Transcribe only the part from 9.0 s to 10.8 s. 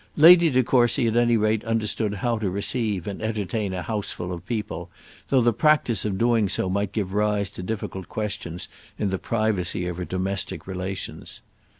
the privacy of her domestic